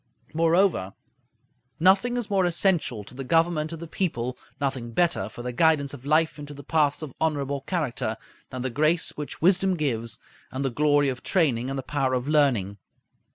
[0.33, 0.95] Moreover,
[1.79, 5.93] nothing is more essential to the government of the people, nothing better for the guidance
[5.93, 8.17] of life into the paths of honorable character,
[8.49, 10.17] than the grace which wisdom gives,
[10.49, 12.79] and the glory of training and the power of learning.